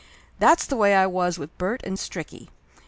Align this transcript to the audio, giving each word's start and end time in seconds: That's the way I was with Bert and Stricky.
That's 0.39 0.65
the 0.65 0.75
way 0.75 0.95
I 0.95 1.05
was 1.05 1.37
with 1.37 1.55
Bert 1.59 1.81
and 1.83 1.95
Stricky. 1.95 2.47